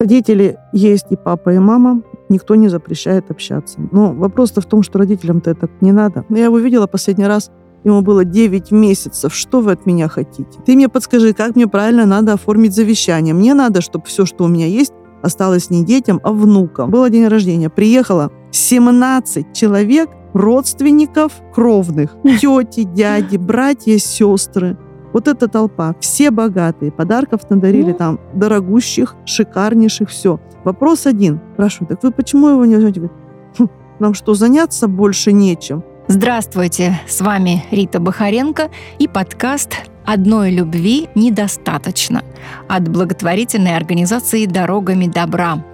[0.00, 2.02] Родители есть и папа, и мама.
[2.28, 3.80] Никто не запрещает общаться.
[3.90, 6.24] Но вопрос-то в том, что родителям-то это не надо.
[6.28, 7.50] Я его видела последний раз
[7.84, 9.34] Ему было 9 месяцев.
[9.34, 10.60] Что вы от меня хотите?
[10.64, 13.34] Ты мне подскажи, как мне правильно надо оформить завещание.
[13.34, 14.92] Мне надо, чтобы все, что у меня есть,
[15.22, 16.90] осталось не детям, а внукам.
[16.90, 17.68] Было день рождения.
[17.68, 22.16] Приехало 17 человек, родственников кровных.
[22.22, 24.76] Тети, дяди, братья, сестры.
[25.18, 27.98] Вот эта толпа, все богатые, подарков надарили ну.
[27.98, 30.38] там, дорогущих, шикарнейших, все.
[30.62, 31.40] Вопрос один.
[31.54, 33.10] Спрашиваю, так вы почему его не возьмете?
[33.58, 35.82] Хм, нам что, заняться больше нечем?
[36.06, 38.70] Здравствуйте, с вами Рита Бахаренко
[39.00, 42.22] и подкаст «Одной любви недостаточно»
[42.68, 45.64] от благотворительной организации «Дорогами добра».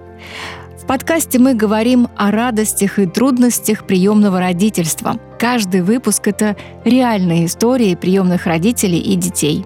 [0.85, 5.19] В подкасте мы говорим о радостях и трудностях приемного родительства.
[5.39, 9.65] Каждый выпуск– это реальные истории приемных родителей и детей.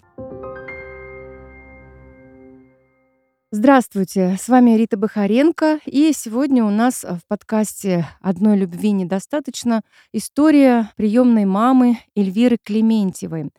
[3.51, 9.81] Здравствуйте, с вами Рита Бахаренко, и сегодня у нас в подкасте «Одной любви недостаточно»
[10.13, 13.49] история приемной мамы Эльвиры Клементьевой.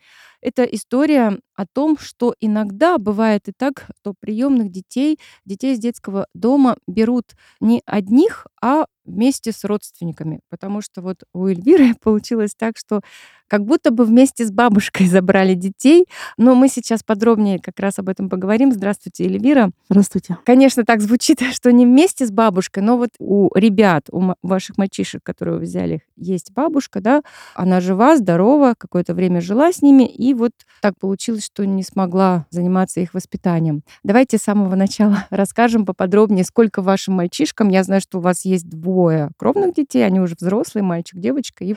[0.42, 6.26] Это история о том, что иногда бывает и так, что приемных детей, детей из детского
[6.34, 10.40] дома берут не одних, а вместе с родственниками.
[10.48, 13.02] Потому что вот у Эльвиры получилось так, что
[13.50, 16.06] как будто бы вместе с бабушкой забрали детей.
[16.38, 18.72] Но мы сейчас подробнее как раз об этом поговорим.
[18.72, 19.72] Здравствуйте, Эльвира.
[19.88, 20.38] Здравствуйте.
[20.44, 25.22] Конечно, так звучит, что не вместе с бабушкой, но вот у ребят, у ваших мальчишек,
[25.24, 27.22] которые вы взяли, есть бабушка, да,
[27.54, 32.46] она жива, здорова, какое-то время жила с ними, и вот так получилось, что не смогла
[32.50, 33.82] заниматься их воспитанием.
[34.04, 37.68] Давайте с самого начала расскажем поподробнее, сколько вашим мальчишкам.
[37.68, 41.72] Я знаю, что у вас есть двое кровных детей, они уже взрослые, мальчик, девочка, и
[41.72, 41.76] э,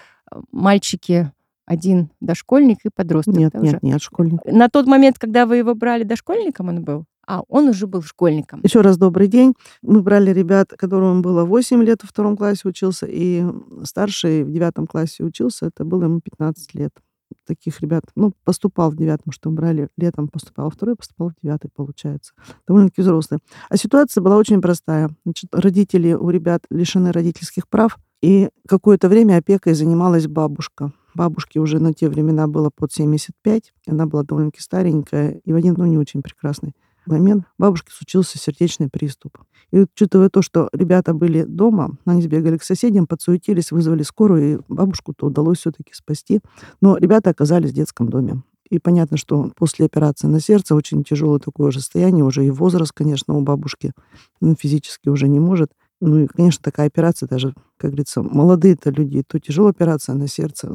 [0.51, 1.31] мальчики
[1.73, 3.35] один дошкольник и подросток.
[3.35, 4.39] Нет, нет, нет, школьник.
[4.45, 7.05] На тот момент, когда вы его брали дошкольником, он был?
[7.25, 8.59] А, он уже был школьником.
[8.63, 9.53] Еще раз добрый день.
[9.81, 13.44] Мы брали ребят, которому было 8 лет, во втором классе учился, и
[13.83, 16.91] старший в девятом классе учился, это было ему 15 лет
[17.45, 21.34] таких ребят, ну, поступал в девятом, что мы брали летом, поступал в второй, поступал в
[21.41, 22.34] девятый, получается.
[22.67, 23.40] Довольно-таки взрослые.
[23.69, 25.09] А ситуация была очень простая.
[25.25, 30.94] Значит, родители у ребят лишены родительских прав, и какое-то время опекой занималась бабушка.
[31.13, 35.75] Бабушке уже на те времена было под 75, она была довольно-таки старенькая и в один,
[35.78, 36.73] ну, не очень прекрасный
[37.06, 39.38] момент бабушке случился сердечный приступ.
[39.72, 44.59] И учитывая то, что ребята были дома, они сбегали к соседям, подсуетились, вызвали скорую, и
[44.69, 46.40] бабушку-то удалось все-таки спасти.
[46.79, 48.41] Но ребята оказались в детском доме.
[48.69, 52.94] И понятно, что после операции на сердце очень тяжелое такое же состояние, уже и возраст,
[52.94, 53.91] конечно, у бабушки
[54.40, 55.72] ну, физически уже не может.
[56.06, 60.69] Ну и, конечно, такая операция даже, как говорится, молодые-то люди, то тяжелая операция на сердце.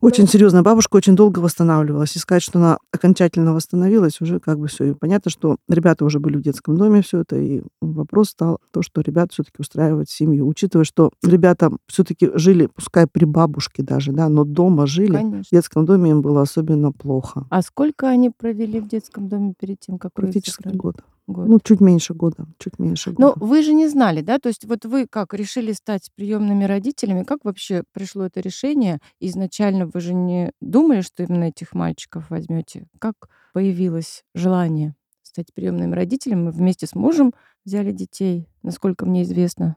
[0.00, 0.62] Очень серьезная.
[0.62, 2.14] Бабушка очень долго восстанавливалась.
[2.14, 4.84] И сказать, что она окончательно восстановилась, уже как бы все.
[4.84, 7.36] И понятно, что ребята уже были в детском доме, все это.
[7.36, 10.46] И вопрос стал то, что ребята все-таки устраивают семью.
[10.46, 15.14] Учитывая, что ребята все-таки жили, пускай при бабушке даже, да, но дома жили.
[15.14, 15.42] Конечно.
[15.42, 17.44] В детском доме им было особенно плохо.
[17.50, 21.48] А сколько они провели в детском доме перед тем, как Практически год год.
[21.48, 23.38] Ну, чуть меньше года, чуть меньше года.
[23.38, 24.38] Но вы же не знали, да?
[24.38, 27.24] То есть вот вы как решили стать приемными родителями?
[27.24, 28.98] Как вообще пришло это решение?
[29.20, 32.86] Изначально вы же не думали, что именно этих мальчиков возьмете?
[32.98, 33.14] Как
[33.52, 36.46] появилось желание стать приемным родителем?
[36.46, 37.32] Мы вместе с мужем
[37.64, 39.76] взяли детей, насколько мне известно.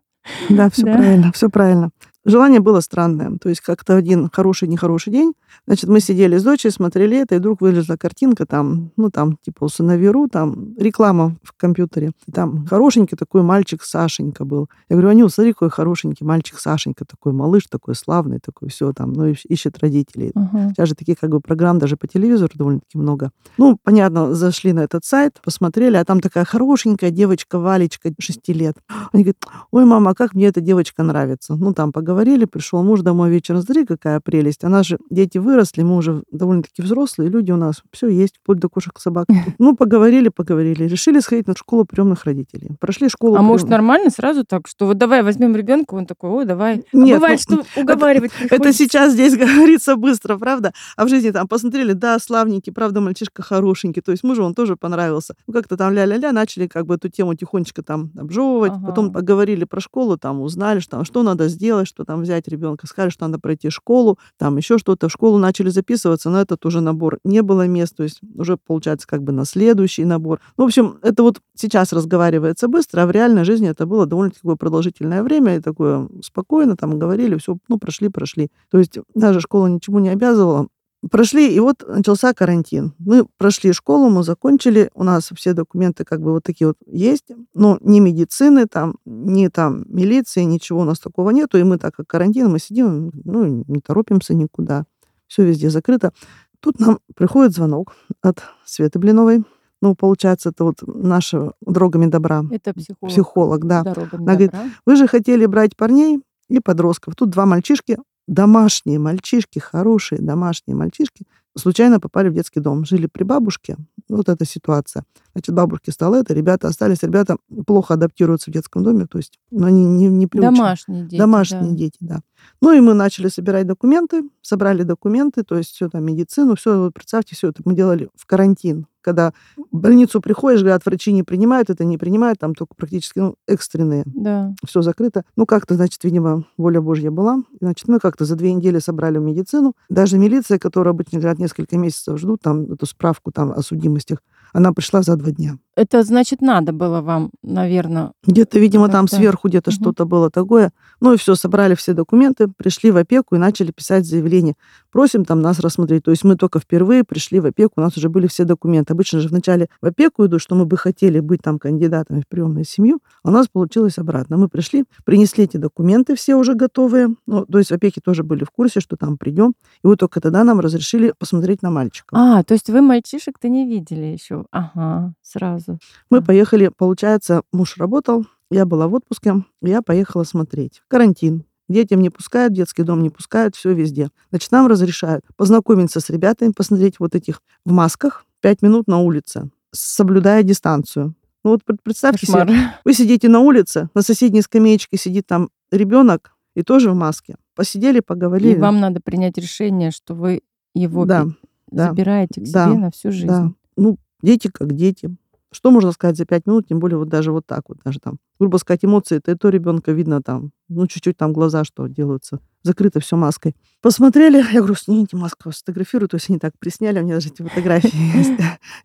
[0.49, 1.91] Да, все правильно, все правильно.
[2.23, 3.35] Желание было странное.
[3.41, 5.33] То есть как-то один хороший, нехороший день,
[5.65, 9.67] значит, мы сидели с дочерью, смотрели это, и вдруг вылезла картинка там, ну, там, типа,
[9.67, 12.11] сыновиру, там, реклама в компьютере.
[12.27, 14.69] И там хорошенький такой мальчик Сашенька был.
[14.89, 19.13] Я говорю, Аню, смотри, какой хорошенький мальчик Сашенька, такой малыш, такой славный, такой все там,
[19.13, 20.31] ну, ищет родителей.
[20.35, 20.69] Uh-huh.
[20.69, 23.31] Сейчас же таких, как бы, программ даже по телевизору довольно-таки много.
[23.57, 28.77] Ну, понятно, зашли на этот сайт, посмотрели, а там такая хорошенькая девочка Валечка, 6 лет.
[29.11, 31.55] Они говорят, ой, мама, как мне эта девочка нравится.
[31.55, 34.65] Ну, там поговорили поговорили, пришел муж домой вечером, смотри, какая прелесть.
[34.65, 38.67] Она же, дети выросли, мы уже довольно-таки взрослые, люди у нас, все есть, вплоть до
[38.67, 39.27] кошек, собак.
[39.59, 40.85] Ну, поговорили, поговорили.
[40.85, 42.71] Решили сходить на школу приемных родителей.
[42.79, 43.35] Прошли школу.
[43.35, 43.47] А прием...
[43.47, 46.83] может нормально сразу так, что вот давай возьмем ребенка, он такой, ой, давай.
[46.93, 50.73] А Нет, а бывает, ну, что уговаривать это, это сейчас здесь говорится быстро, правда?
[50.97, 54.01] А в жизни там посмотрели, да, славненький, правда, мальчишка хорошенький.
[54.01, 55.35] То есть мужу он тоже понравился.
[55.47, 58.73] Ну, как-то там ля-ля-ля начали как бы эту тему тихонечко там обжевывать.
[58.73, 58.87] Ага.
[58.87, 63.09] Потом поговорили про школу, там узнали, что, что надо сделать, что там взять ребенка, сказали,
[63.09, 65.07] что надо пройти школу, там еще что-то.
[65.07, 69.07] В школу начали записываться, но этот уже набор не было мест, то есть уже получается
[69.07, 70.39] как бы на следующий набор.
[70.57, 74.55] Ну, в общем, это вот сейчас разговаривается быстро, а в реальной жизни это было довольно-таки
[74.57, 78.49] продолжительное время, и такое спокойно там говорили, все, ну, прошли, прошли.
[78.69, 80.67] То есть даже школа ничему не обязывала,
[81.09, 82.93] Прошли, и вот начался карантин.
[82.99, 87.31] Мы прошли школу, мы закончили, у нас все документы как бы вот такие вот есть,
[87.55, 91.95] но ни медицины там, ни там милиции, ничего у нас такого нету, и мы так
[91.95, 94.85] как карантин, мы сидим, ну, не торопимся никуда,
[95.25, 96.11] все везде закрыто.
[96.59, 99.43] Тут нам приходит звонок от Светы Блиновой,
[99.81, 102.43] ну, получается, это вот наша «Дорогами добра».
[102.51, 103.11] Это психолог.
[103.11, 103.81] Психолог, да.
[103.81, 104.69] Дорогами Она говорит, добра.
[104.85, 107.15] Вы же хотели брать парней и подростков.
[107.15, 107.97] Тут два мальчишки,
[108.27, 111.25] домашние мальчишки, хорошие домашние мальчишки,
[111.57, 112.85] случайно попали в детский дом.
[112.85, 113.77] Жили при бабушке.
[114.09, 115.03] Вот эта ситуация.
[115.33, 117.03] Значит, бабушке стало это, ребята остались.
[117.03, 120.55] Ребята плохо адаптируются в детском доме, то есть ну, они не, не приучены.
[120.55, 121.17] Домашние дети.
[121.17, 121.77] Домашние да.
[121.77, 122.21] дети, да.
[122.61, 126.93] Ну и мы начали собирать документы, собрали документы, то есть все там медицину, все, вот
[126.93, 129.33] представьте, все это мы делали в карантин, когда
[129.71, 134.03] в больницу приходишь, говорят, врачи не принимают, это не принимают, там только практически ну, экстренные,
[134.05, 134.53] Да.
[134.65, 135.23] все закрыто.
[135.35, 137.41] Ну как-то, значит, видимо, воля Божья была.
[137.59, 139.73] Значит, мы как-то за две недели собрали в медицину.
[139.89, 144.19] Даже милиция, которая обычно, говорят, несколько месяцев ждут там эту справку там о судимостях,
[144.53, 145.57] она пришла за два дня.
[145.81, 148.11] Это значит, надо было вам, наверное.
[148.23, 149.75] Где-то, видимо, там сверху где-то Мгм.
[149.81, 150.71] что-то было такое.
[150.99, 154.53] Ну и все, собрали все документы, пришли в опеку и начали писать заявление.
[154.91, 156.03] Просим там нас рассмотреть.
[156.03, 158.93] То есть мы только впервые пришли в опеку, у нас уже были все документы.
[158.93, 162.65] Обычно же вначале в опеку идут, что мы бы хотели быть там кандидатами в приемную
[162.65, 164.37] семью, а у нас получилось обратно.
[164.37, 167.15] Мы пришли, принесли эти документы все уже готовые.
[167.25, 169.53] Ну, то есть в опеке тоже были в курсе, что там придем.
[169.83, 172.09] И вот только тогда нам разрешили посмотреть на мальчиков.
[172.19, 174.45] А, то есть вы мальчишек-то не видели еще.
[174.51, 175.70] Ага, сразу.
[176.09, 176.21] Мы А.
[176.21, 180.81] поехали, получается, муж работал, я была в отпуске, я поехала смотреть.
[180.87, 181.45] Карантин.
[181.69, 184.09] Детям не пускают, детский дом не пускают, все везде.
[184.29, 189.49] Значит, нам разрешают познакомиться с ребятами, посмотреть вот этих в масках пять минут на улице,
[189.71, 191.15] соблюдая дистанцию.
[191.45, 192.49] Ну вот пред- представьте Кошмар.
[192.49, 197.35] себе, вы сидите на улице, на соседней скамеечке сидит там ребенок и тоже в маске.
[197.55, 198.59] Посидели, И поговорили.
[198.59, 200.41] вам надо принять решение, что вы
[200.75, 201.31] его Да, пи-
[201.71, 203.27] да, забираете к да, себе на всю жизнь.
[203.27, 203.51] Да.
[203.77, 205.15] Ну, дети как дети.
[205.53, 208.19] Что можно сказать за пять минут, тем более вот даже вот так вот, даже там,
[208.39, 212.39] грубо сказать, эмоции, это и то ребенка видно там, ну, чуть-чуть там глаза что делаются,
[212.63, 213.55] закрыто все маской.
[213.81, 217.41] Посмотрели, я говорю, снимите маску, сфотографирую, то есть они так присняли, у меня даже эти
[217.41, 218.31] фотографии есть.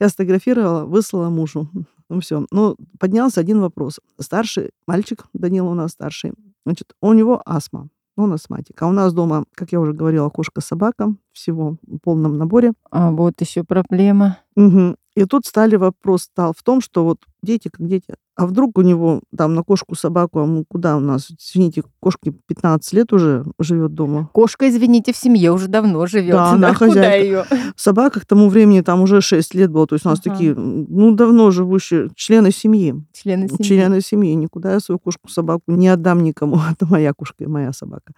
[0.00, 1.68] Я сфотографировала, выслала мужу.
[2.08, 2.46] Ну, все.
[2.50, 4.00] Ну, поднялся один вопрос.
[4.18, 6.32] Старший мальчик, Данила у нас старший,
[6.64, 7.88] значит, у него астма.
[8.16, 8.80] Он астматик.
[8.80, 12.72] А у нас дома, как я уже говорила, кошка-собака, всего в полном наборе.
[12.90, 14.38] А вот еще проблема.
[14.56, 14.96] Мгм.
[15.16, 18.14] И тут стали вопрос стал в том, что вот дети как дети.
[18.34, 22.34] А вдруг у него там на кошку, собаку, а мы куда у нас, извините, кошке
[22.46, 24.28] 15 лет уже живет дома.
[24.34, 26.32] Кошка, извините, в семье уже давно живет.
[26.32, 27.24] Да, она Куда хозяйка.
[27.24, 27.44] ее?
[27.76, 29.86] Собака к тому времени там уже 6 лет было.
[29.86, 30.34] То есть у нас Ага.
[30.34, 32.94] такие, ну, давно живущие члены семьи.
[33.14, 33.64] Члены семьи.
[33.64, 34.34] Члены семьи.
[34.34, 36.56] Никуда я свою кошку, собаку не отдам никому.
[36.70, 38.12] Это моя кошка и моя собака.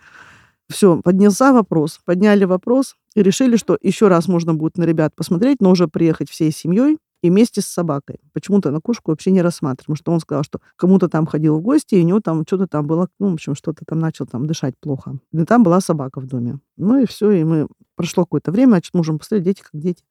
[0.70, 1.98] Все, поднялся вопрос.
[2.04, 6.28] Подняли вопрос и решили, что еще раз можно будет на ребят посмотреть, но уже приехать
[6.28, 8.20] всей семьей и вместе с собакой.
[8.32, 11.94] Почему-то на кошку вообще не рассматриваем, что он сказал, что кому-то там ходил в гости,
[11.94, 14.74] и у него там что-то там было, ну, в общем, что-то там начал там дышать
[14.78, 15.18] плохо.
[15.32, 16.60] И там была собака в доме.
[16.76, 17.66] Ну и все, и мы...
[17.96, 20.04] Прошло какое-то время, значит, можем посмотреть, дети как дети.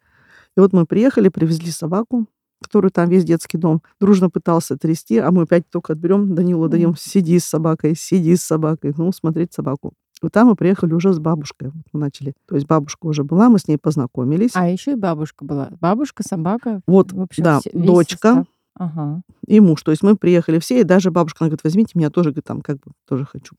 [0.58, 2.28] И вот мы приехали, привезли собаку,
[2.62, 6.96] который там весь детский дом дружно пытался трясти, а мы опять только отберем, Данилу даем,
[6.98, 9.94] сиди с собакой, сиди с собакой, ну, смотреть собаку.
[10.22, 12.34] Вот там мы приехали уже с бабушкой, вот мы начали.
[12.48, 14.52] То есть бабушка уже была, мы с ней познакомились.
[14.56, 15.70] А еще и бабушка была.
[15.80, 16.82] Бабушка, собака.
[16.88, 18.28] Вот, в общем, да, все- дочка.
[18.36, 18.48] состав.
[18.80, 19.22] Ага.
[19.48, 19.82] и муж.
[19.82, 22.62] То есть мы приехали все, и даже бабушка, она говорит, возьмите меня тоже, говорит, там
[22.62, 23.56] как бы тоже хочу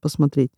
[0.00, 0.52] посмотреть.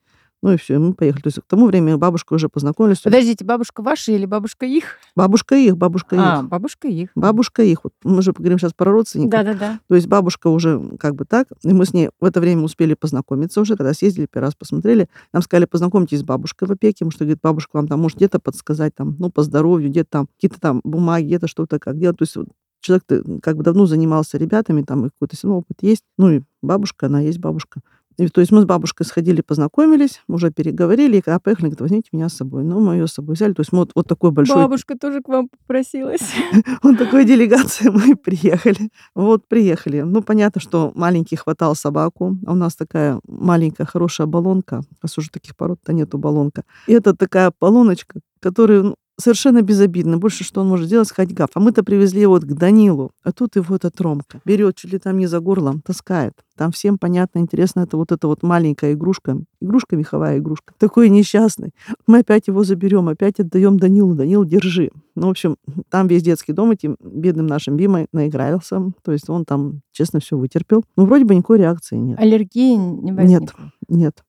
[0.45, 1.23] Ну и все, и мы поехали.
[1.23, 3.01] То есть к тому времени бабушка уже познакомились.
[3.01, 4.99] Подождите, бабушка ваша или бабушка их?
[5.17, 6.49] Бабушка их, бабушка А, их.
[6.51, 7.09] бабушка их.
[7.15, 7.79] Бабушка их.
[7.83, 9.31] Вот мы же поговорим сейчас про родственников.
[9.31, 9.81] Да-да-да.
[9.89, 12.93] То есть бабушка уже как бы так, и мы с ней в это время успели
[12.93, 15.09] познакомиться уже, когда съездили, первый раз посмотрели.
[15.33, 18.39] Нам сказали, познакомьтесь с бабушкой в опеке, потому что, говорит, бабушка вам там может где-то
[18.39, 22.19] подсказать, там, ну, по здоровью, где-то там какие-то там бумаги, где-то что-то как делать.
[22.19, 22.37] То есть
[22.81, 23.05] человек
[23.43, 26.03] как бы давно занимался ребятами, там, и какой-то опыт есть.
[26.19, 27.81] Ну, и бабушка, она есть бабушка.
[28.17, 32.09] И, то есть мы с бабушкой сходили, познакомились, уже переговорили, и когда поехали, говорит, возьмите
[32.13, 32.65] меня с собой.
[32.65, 33.53] Ну, мы ее с собой взяли.
[33.53, 36.23] То есть мы вот, вот такой большой Бабушка тоже к вам попросилась.
[36.83, 38.91] вот такой делегацией мы приехали.
[39.15, 40.03] Вот приехали.
[40.03, 42.37] Ну, понятно, что маленький хватал собаку.
[42.47, 44.83] А у нас такая маленькая хорошая баллонка.
[44.91, 46.65] У нас уже таких пород-то нету баллонка.
[46.87, 50.19] И это такая баллоночка, которая ну, совершенно безобидна.
[50.19, 51.51] Больше что он может делать, сказать гав.
[51.55, 53.13] А мы-то привезли его вот к Данилу.
[53.23, 54.41] А тут его эта тромка.
[54.45, 56.35] Берет чуть ли там не за горлом, таскает.
[56.57, 59.39] Там всем понятно, интересно, это вот эта вот маленькая игрушка.
[59.61, 60.73] Игрушка, меховая игрушка.
[60.79, 61.73] Такой несчастный.
[62.07, 64.15] Мы опять его заберем, опять отдаем Данилу.
[64.15, 64.91] Данил, держи.
[65.17, 65.57] Ну, в общем,
[65.91, 68.93] там весь детский дом этим бедным нашим Бимой наигрался.
[69.03, 70.85] То есть он там, честно, все вытерпел.
[70.97, 72.19] Ну, вроде бы никакой реакции нет.
[72.21, 73.63] Аллергии не возникло.
[73.63, 73.73] Нет.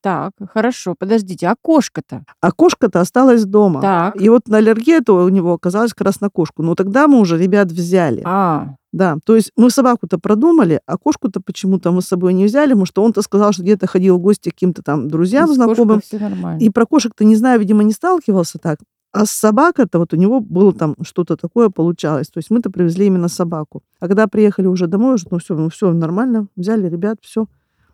[0.01, 2.23] Так, хорошо, подождите, а кошка-то?
[2.41, 3.81] А кошка-то осталась дома.
[3.81, 4.21] Так.
[4.21, 6.63] И вот аллергия то у него оказалась как раз на кошку.
[6.63, 8.21] Но тогда мы уже ребят взяли.
[8.25, 12.69] А, Да, то есть мы собаку-то продумали, а кошку-то почему-то мы с собой не взяли,
[12.69, 16.01] потому что он-то сказал, что где-то ходил в гости к каким-то там друзьям кошкой знакомым.
[16.01, 16.59] все нормально.
[16.59, 18.79] И про кошек-то, не знаю, видимо, не сталкивался так.
[19.11, 22.27] А с собакой-то вот у него было там что-то такое получалось.
[22.27, 23.81] То есть мы-то привезли именно собаку.
[24.01, 27.47] А когда приехали уже домой, уже, ну все, ну все нормально, взяли ребят, все.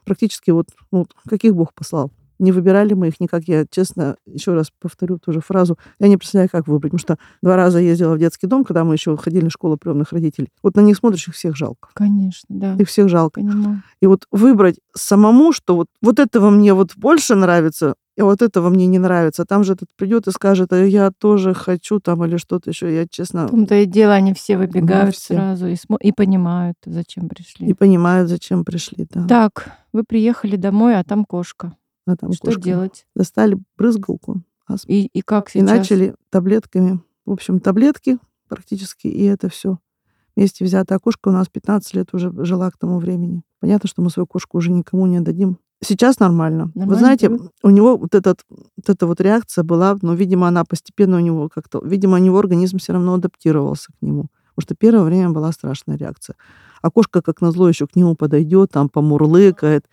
[0.04, 2.12] Практически вот, ну, каких Бог послал.
[2.42, 3.44] Не выбирали мы их никак.
[3.46, 5.78] Я, честно, еще раз повторю ту же фразу.
[6.00, 6.92] Я не представляю, как выбрать.
[6.92, 10.12] Потому что два раза ездила в детский дом, когда мы еще ходили в школу приемных
[10.12, 10.50] родителей.
[10.64, 11.90] Вот на них смотришь, их всех жалко.
[11.94, 12.76] Конечно, да.
[12.80, 13.40] Их всех жалко.
[13.40, 13.84] Понимаю.
[14.02, 18.70] И вот выбрать самому, что вот, вот этого мне вот больше нравится, и вот этого
[18.70, 19.46] мне не нравится.
[19.46, 22.94] Там же этот придет и скажет, а я тоже хочу там или что-то еще.
[22.94, 25.36] Я, честно, В том-то и дело, они все выбегают все.
[25.36, 27.68] сразу и, смо- и понимают, зачем пришли.
[27.68, 29.08] не понимаю, зачем пришли.
[29.14, 29.28] Да.
[29.28, 31.74] Так, вы приехали домой, а там кошка.
[32.12, 32.62] А там Что кошка.
[32.62, 33.06] делать?
[33.16, 34.42] Достали брызгалку
[34.88, 35.70] И, и как и сейчас?
[35.70, 37.00] начали таблетками.
[37.26, 39.78] В общем, таблетки практически, и это все.
[40.36, 43.44] Вместе взятая кошка у нас 15 лет уже жила к тому времени.
[43.60, 45.58] Понятно, что мы свою кошку уже никому не отдадим.
[45.84, 46.66] Сейчас нормально.
[46.76, 47.52] Вы Нормально знаете, привык?
[47.64, 51.50] у него вот, этот, вот эта вот реакция была, но, видимо, она постепенно у него
[51.50, 51.82] как-то...
[51.84, 54.28] Видимо, у него организм все равно адаптировался к нему.
[54.62, 56.36] Потому что первое время была страшная реакция.
[56.82, 59.86] А кошка, как назло, еще к нему подойдет, там помурлыкает.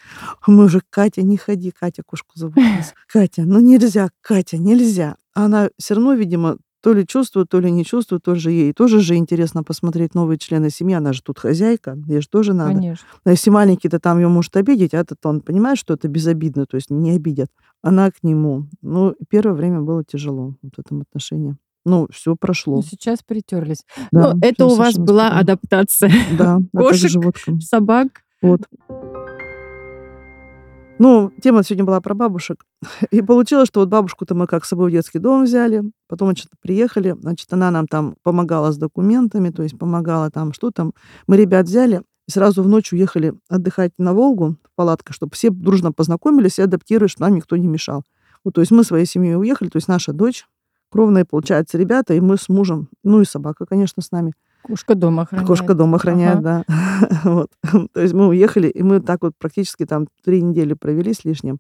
[0.47, 2.95] Мы уже, Катя, не ходи, Катя кошку забылась.
[3.09, 5.17] Катя, ну нельзя, Катя, нельзя.
[5.35, 9.01] А она все равно, видимо, то ли чувствует, то ли не чувствует, тоже ей тоже
[9.01, 10.95] же интересно посмотреть новые члены семьи.
[10.95, 12.75] Она же тут хозяйка, ей же тоже надо.
[12.75, 13.07] Конечно.
[13.25, 16.77] А если маленький-то там ее может обидеть, а этот он понимает, что это безобидно, то
[16.77, 17.49] есть не обидят.
[17.83, 18.69] Она к нему.
[18.83, 21.57] Ну, первое время было тяжело вот в этом отношении.
[21.85, 22.77] Ну, все прошло.
[22.77, 23.85] Ну, сейчас притерлись.
[24.13, 25.41] Да, Но это у вас совершенно была спокойно.
[25.41, 27.61] адаптация Да, а кошек, животным.
[27.61, 28.09] собак.
[28.43, 28.63] Вот.
[31.01, 32.65] Ну, тема сегодня была про бабушек.
[33.13, 35.83] И получилось, что вот бабушку-то мы как с собой в детский дом взяли.
[36.09, 37.17] Потом, значит, приехали.
[37.21, 40.93] Значит, она нам там помогала с документами, то есть помогала там, что там.
[41.29, 45.51] Мы ребят взяли и сразу в ночь уехали отдыхать на Волгу в палатках, чтобы все
[45.51, 48.03] дружно познакомились и адаптировались, чтобы нам никто не мешал.
[48.45, 50.47] Вот, то есть мы своей семьей уехали, то есть наша дочь,
[50.91, 54.33] кровные, получается, ребята, и мы с мужем, ну и собака, конечно, с нами.
[54.63, 55.47] Кошка дома охраняет.
[55.47, 56.65] Кошка дом охраняет, Ага.
[56.67, 57.21] да.
[57.25, 57.51] вот.
[57.93, 61.59] То есть мы уехали, и мы так вот практически там три недели провели с лишним.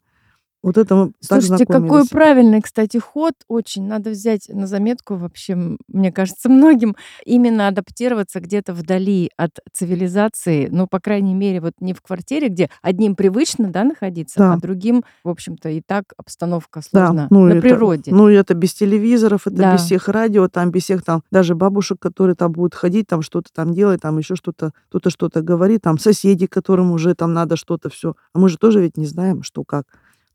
[0.60, 3.34] Вот это Слушайте, какой правильный, кстати, ход.
[3.46, 5.54] Очень надо взять на заметку вообще,
[5.86, 10.68] мне кажется, многим именно адаптироваться где-то вдали от цивилизации.
[10.70, 14.54] Ну, по крайней мере, вот не в квартире, где одним привычно, да, находиться, Да.
[14.54, 17.26] а другим, в общем-то, и так обстановка Да, сложна.
[17.30, 18.12] ну на это- природе.
[18.12, 19.72] Ну, это без телевизоров, это Да.
[19.74, 23.50] без всех радио, там без всех там, даже бабушек, которые там будут ходить, там что-то
[23.54, 27.90] там делать, там еще что-то, кто-то что-то говорит, там соседи, которым уже там надо что-то
[27.90, 28.14] все.
[28.32, 29.84] А мы же тоже ведь не знаем, что как.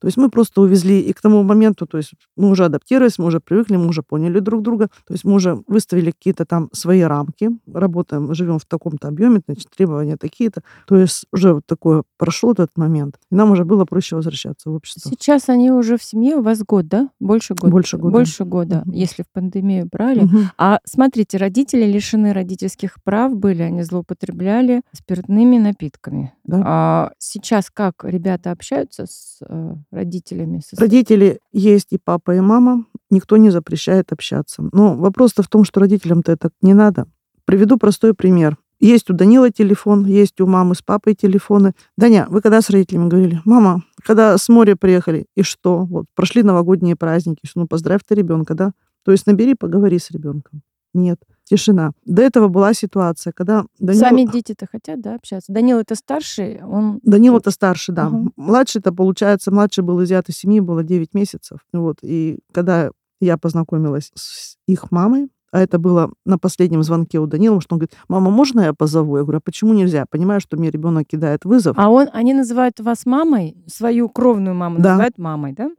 [0.04, 3.26] То есть мы просто увезли, и к тому моменту, то есть мы уже адаптировались, мы
[3.28, 7.00] уже привыкли, мы уже поняли друг друга, то есть мы уже выставили какие-то там свои
[7.04, 10.62] рамки, работаем, живем в таком-то объеме, значит, требования такие-то.
[10.88, 14.74] То есть уже вот такое прошел этот момент, и нам уже было проще возвращаться в
[14.74, 15.10] общество.
[15.10, 17.08] Сейчас они уже в семье, у вас год, да?
[17.22, 17.72] Больше года?
[17.72, 18.12] Больше года.
[18.12, 18.94] Больше года, Мгм.
[18.96, 20.24] если в пандемию брали.
[20.26, 20.50] Мгм.
[20.58, 26.34] А смотрите, родители лишены родительских прав были, они злоупотребляли спиртными напитками.
[26.44, 26.62] Да.
[26.66, 30.62] А сейчас как ребята общаются с э, родителями?
[30.66, 32.86] со- Родители есть и папа, и мама.
[33.10, 34.64] Никто не запрещает общаться.
[34.72, 37.06] Но вопрос-то в том, что родителям-то это не надо.
[37.46, 38.58] Приведу простой пример.
[38.80, 41.72] Есть у Данила телефон, есть у мамы с папой телефоны.
[41.98, 43.40] Даня, вы когда с родителями говорили?
[43.46, 45.86] Мама, когда с моря приехали, и что?
[45.86, 48.72] Вот, прошли новогодние праздники, ну, поздравь ты ребенка, да?
[49.06, 50.62] То есть набери, поговори с ребенком.
[50.94, 51.92] Нет, тишина.
[52.06, 54.00] До этого была ситуация, когда Данил...
[54.00, 55.52] Сами дети-то хотят, да, общаться?
[55.52, 57.00] Данил это старший, он...
[57.04, 58.08] Данил это старший, да.
[58.08, 58.26] Ага.
[58.36, 61.60] Младший это получается, младший был из этой семьи, было 9 месяцев.
[61.74, 61.98] Вот.
[62.02, 67.62] И когда я познакомилась с их мамой, а это было на последнем звонке у Данила,
[67.62, 69.18] что он говорит, мама, можно я позову?
[69.18, 70.06] Я говорю, а почему нельзя?
[70.10, 71.78] Понимаю, что мне ребенок кидает вызов.
[71.78, 74.90] А он, они называют вас мамой, свою кровную маму Да.
[74.92, 75.70] называют мамой, да?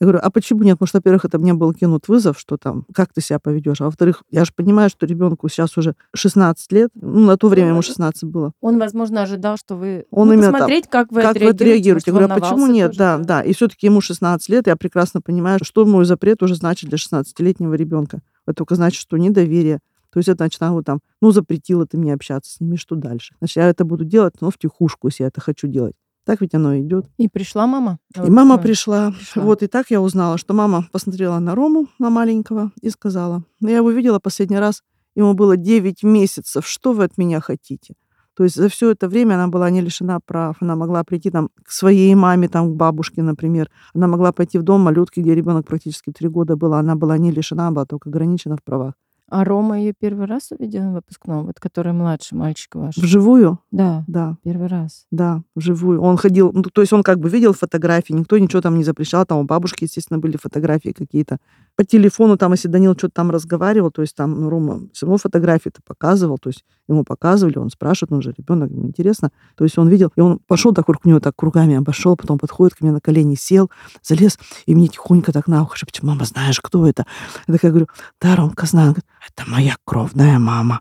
[0.00, 0.74] Я говорю, а почему нет?
[0.74, 3.80] Потому что, во-первых, это мне был кинут вызов, что там, как ты себя поведешь.
[3.80, 6.90] А во-вторых, я же понимаю, что ребенку сейчас уже 16 лет.
[6.94, 8.52] Ну, на то время ему 16 было.
[8.60, 10.06] Он, возможно, ожидал, что вы...
[10.10, 11.64] Он ну, именно там, посмотреть, как вы как вы отреагируете.
[11.64, 12.10] отреагируете?
[12.10, 12.86] Я говорю, а почему нет?
[12.88, 13.42] тоже, Да, да.
[13.42, 17.74] И все-таки ему 16 лет, я прекрасно понимаю, что мой запрет уже значит для 16-летнего
[17.74, 18.20] ребенка.
[18.46, 19.78] Это только значит, что недоверие.
[20.10, 23.34] То есть это вот там, ну, запретила ты мне общаться с ними, что дальше?
[23.40, 25.96] Значит, я это буду делать, но в тихушку, если я это хочу делать.
[26.24, 27.06] Так ведь оно идет.
[27.18, 27.98] И пришла мама?
[28.16, 29.12] И мама Вот, пришла.
[29.12, 29.42] пришла.
[29.42, 33.68] Вот, и так я узнала, что мама посмотрела на Рому, на маленького, и сказала, ну,
[33.68, 34.82] я его видела последний раз,
[35.14, 37.94] ему было 9 месяцев, что вы от меня хотите?
[38.36, 40.56] То есть за все это время она была не лишена прав.
[40.60, 43.70] Она могла прийти там к своей маме, там, к бабушке, например.
[43.94, 46.80] Она могла пойти в дом малютки, где ребенок практически три года была.
[46.80, 48.94] Она была не лишена, была только ограничена в правах.
[49.34, 52.96] А Рома ее первый раз увидел на выпускном, вот который младший мальчик ваш?
[52.96, 53.58] Вживую?
[53.72, 55.06] Да, Да, первый раз.
[55.10, 56.00] да, вживую.
[56.00, 59.26] Он ходил, ну, то есть он как бы видел фотографии, никто ничего там не запрещал,
[59.26, 61.38] там у бабушки, естественно, были фотографии какие-то.
[61.74, 65.18] По телефону там, если Данил что-то там разговаривал, то есть там, ну, Рома все равно
[65.18, 69.32] фотографии-то показывал, то есть ему показывали, он спрашивает, он же ребенок, ему интересно.
[69.56, 72.76] То есть он видел, и он пошел так вокруг него, так кругами обошел, потом подходит
[72.76, 73.68] ко мне на колени, сел,
[74.00, 77.04] залез, и мне тихонько так на ухо шепчет, мама, знаешь, кто это?
[77.48, 77.88] Я такая говорю,
[78.20, 78.94] да, Ромка, знаю.
[79.28, 80.80] Это моя кровная мама.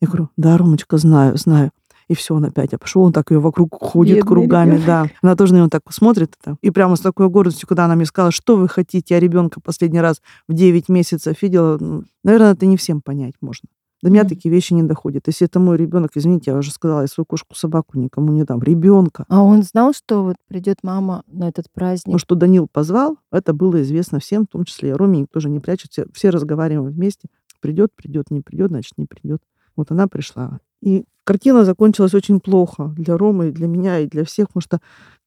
[0.00, 1.70] Я говорю, да, Ромочка, знаю, знаю.
[2.08, 4.86] И все, он опять пошел, он так ее вокруг ходит Бедный кругами, ребенок.
[4.86, 5.06] да.
[5.22, 6.34] Она тоже на него так смотрит.
[6.42, 6.56] это.
[6.60, 10.00] И прямо с такой гордостью, когда она мне сказала, что вы хотите, я ребенка последний
[10.00, 13.68] раз в 9 месяцев видела, ну, наверное, это не всем понять можно.
[14.02, 14.30] До меня Мгм.
[14.30, 15.28] такие вещи не доходят.
[15.28, 18.60] Если это мой ребенок, извините, я уже сказала, я свою кошку, собаку никому не дам.
[18.60, 19.24] Ребенка.
[19.28, 22.12] А он знал, что вот придет мама на этот праздник?
[22.14, 25.48] Ну, что Данил позвал, это было известно всем, в том числе и Роме, никто же
[25.48, 27.28] не прячет, все, все разговариваем вместе.
[27.62, 29.40] Придет, придет, не придет, значит, не придет.
[29.76, 30.58] Вот она пришла.
[30.82, 34.80] И картина закончилась очень плохо для Ромы, для меня, и для всех, потому что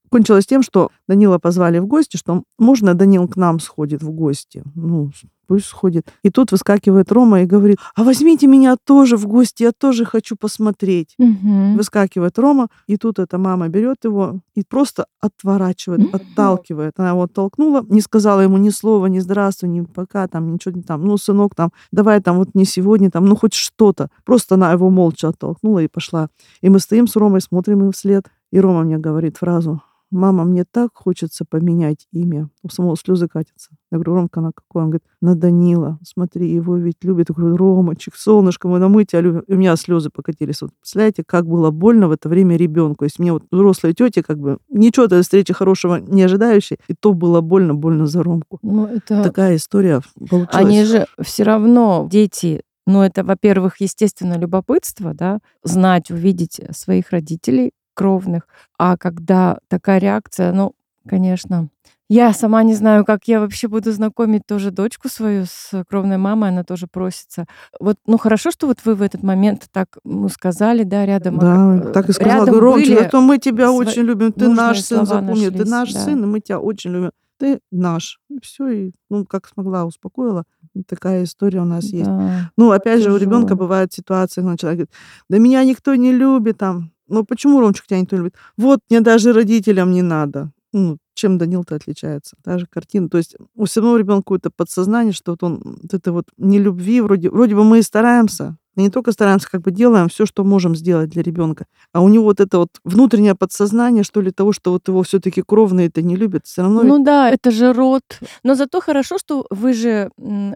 [0.09, 4.63] кончилось тем, что Данила позвали в гости, что можно Данил к нам сходит в гости.
[4.75, 5.11] Ну,
[5.47, 6.07] пусть сходит.
[6.23, 10.35] И тут выскакивает Рома и говорит, а возьмите меня тоже в гости, я тоже хочу
[10.35, 11.15] посмотреть.
[11.17, 11.77] Мгм.
[11.77, 16.09] Выскакивает Рома, и тут эта мама берет его и просто отворачивает, Мгм.
[16.13, 16.93] отталкивает.
[16.97, 20.81] Она его оттолкнула, не сказала ему ни слова, ни здравствуй, ни пока, там, ничего не
[20.83, 21.03] там.
[21.05, 24.09] Ну, сынок, там, давай там вот не сегодня, там, ну, хоть что-то.
[24.23, 26.27] Просто она его молча оттолкнула и пошла.
[26.61, 28.25] И мы стоим с Ромой, смотрим им вслед.
[28.51, 29.81] И Рома мне говорит фразу,
[30.15, 32.49] мама, мне так хочется поменять имя.
[32.63, 33.71] У самого слезы катятся.
[33.91, 34.83] Я говорю, Ромка, на какой?
[34.83, 35.99] Он говорит, на Данила.
[36.03, 37.29] Смотри, его ведь любят.
[37.29, 39.41] Я говорю, Ромочек, солнышко, мы, мы тебя любим.
[39.41, 40.61] И у меня слезы покатились.
[40.61, 42.99] Вот представляете, как было больно в это время ребенку.
[42.99, 46.93] То есть мне вот взрослая тетя, как бы, ничего этой встречи хорошего не ожидающей, и
[46.93, 48.59] то было больно, больно за Ромку.
[48.61, 49.23] Ну, это...
[49.23, 50.49] Такая история получилась.
[50.51, 57.71] Они же все равно, дети, ну, это, во-первых, естественно, любопытство, да, знать, увидеть своих родителей
[57.95, 58.47] кровных.
[58.77, 60.75] А когда такая реакция, ну,
[61.07, 61.69] конечно,
[62.07, 66.49] я сама не знаю, как я вообще буду знакомить тоже дочку свою с кровной мамой,
[66.49, 67.45] она тоже просится.
[67.79, 71.39] Вот, ну хорошо, что вот вы в этот момент так ну, сказали, да, рядом.
[71.39, 74.47] Да, э, так и сказала, рядом были а то мы тебя сво- очень любим, ты
[74.49, 75.99] наш сын, запомни, ты нашлись, наш да.
[75.99, 77.11] сын, и мы тебя очень любим.
[77.37, 78.19] Ты наш.
[78.29, 80.45] И все, и, ну, как смогла, успокоила.
[80.73, 82.05] Вот такая история у нас есть.
[82.05, 82.51] Да.
[82.55, 83.37] Ну, опять же, у тяжело.
[83.37, 84.95] ребенка бывают ситуации, когда человек говорит,
[85.29, 86.91] да меня никто не любит там.
[87.07, 88.35] Ну, почему, Ромчик, тебя никто не любит?
[88.57, 90.51] Вот, мне даже родителям не надо.
[90.73, 92.35] Ну, чем Данил-то отличается?
[92.43, 93.09] Та же картина.
[93.09, 97.29] То есть у самого ребенка какое-то подсознание, что вот он, вот это вот нелюбви, вроде,
[97.29, 100.75] вроде бы мы и стараемся, и не только стараемся, как бы делаем все, что можем
[100.75, 101.65] сделать для ребенка.
[101.93, 105.41] А у него вот это вот внутреннее подсознание, что ли, того, что вот его все-таки
[105.41, 108.03] кровные это не любят, все равно ведь Ну да, это же род.
[108.43, 110.09] Но зато хорошо, что вы же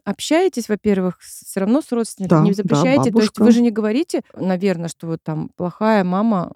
[0.03, 3.11] общаетесь, во-первых, все равно с родственниками, Да, не да, запрещаете.
[3.11, 6.51] То есть вы же не говорите, наверное, что вот там плохая мама.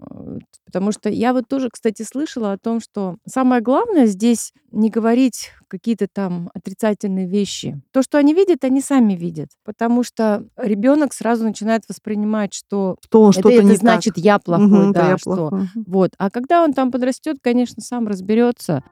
[0.66, 5.52] Потому что я вот тоже, кстати, слышала о том, что самое главное здесь не говорить
[5.68, 7.82] какие-то там отрицательные вещи.
[7.92, 9.50] То, что они видят, они сами видят.
[9.64, 14.24] Потому что ребенок сразу начинает воспринимать, что что он это, что-то это не значит так.
[14.24, 15.68] я плохой, Мгм, это да, я что плохой.
[15.86, 16.12] Вот.
[16.18, 18.84] А когда он там подрастет, конечно, сам разберется.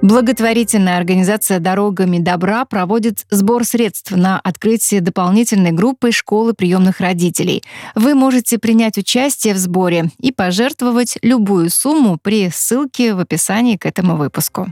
[0.00, 7.64] Благотворительная организация «Дорогами добра» проводит сбор средств на открытие дополнительной группы школы приемных родителей.
[7.96, 13.86] Вы можете принять участие в сборе и пожертвовать любую сумму при ссылке в описании к
[13.86, 14.68] этому выпуску.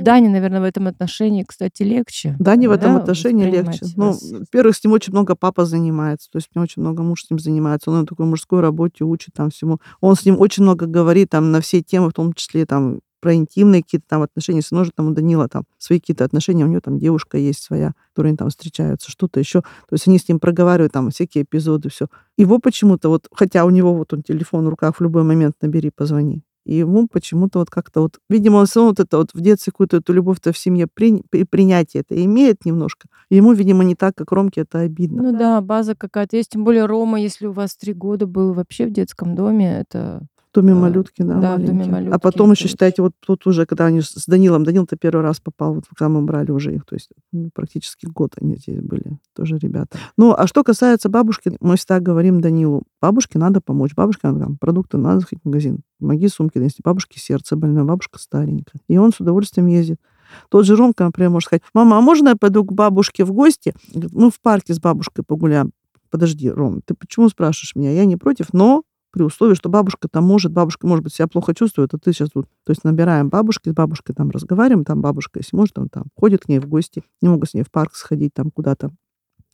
[0.00, 2.36] Дане, наверное, в этом отношении, кстати, легче.
[2.38, 3.86] Да, не в этом да, отношении легче.
[3.96, 4.22] Ну, вас.
[4.22, 6.30] во-первых, с ним очень много папа занимается.
[6.30, 7.90] То есть мне очень много муж с ним занимается.
[7.90, 9.78] Он на такой мужской работе учит там всему.
[10.00, 13.34] Он с ним очень много говорит там на все темы, в том числе там про
[13.34, 14.62] интимные какие-то там отношения.
[14.62, 17.92] С же там у Данила там свои какие-то отношения, у него там девушка есть своя,
[18.10, 19.62] которая они там встречаются, что-то еще.
[19.62, 22.06] То есть они с ним проговаривают там всякие эпизоды, все.
[22.38, 25.90] Его почему-то вот, хотя у него вот он телефон в руках в любой момент набери,
[25.90, 26.44] позвони.
[26.64, 29.72] И ему почему-то вот как-то вот, видимо, он всё равно вот это вот в детстве
[29.72, 33.08] какую-то эту любовь-то в семье при, при- принятие это имеет немножко.
[33.28, 35.24] Ему, видимо, не так, как Ромке, это обидно.
[35.24, 36.50] Ну да, база какая-то есть.
[36.50, 40.22] Тем более Рома, если у вас три года был вообще в детском доме, это
[40.56, 41.92] доме малютки, да, да, в доме маленькие.
[41.92, 45.40] малютки, А потом еще, считайте, вот тут уже, когда они с Данилом, Данил-то первый раз
[45.40, 49.18] попал, вот когда мы брали уже их, то есть ну, практически год они здесь были,
[49.34, 49.98] тоже ребята.
[50.16, 54.56] Ну, а что касается бабушки, мы всегда говорим Данилу, бабушке надо помочь, бабушке надо там,
[54.58, 58.80] продукты, надо сходить в магазин, помоги сумки донести, бабушке сердце больное, бабушка старенькая.
[58.88, 60.00] И он с удовольствием ездит.
[60.48, 63.74] Тот же Ромка, например, может сказать, мама, а можно я пойду к бабушке в гости?
[63.94, 65.72] Мы в парке с бабушкой погуляем.
[66.10, 67.92] подожди, Ром, ты почему спрашиваешь меня?
[67.92, 68.82] Я не против, но
[69.16, 72.28] при условии, что бабушка там может, бабушка, может быть, себя плохо чувствует, а ты сейчас
[72.28, 72.46] тут...
[72.64, 76.42] То есть набираем бабушки, с бабушкой там разговариваем, там бабушка, если может, он там ходит
[76.42, 78.90] к ней в гости, не могут с ней в парк сходить, там куда-то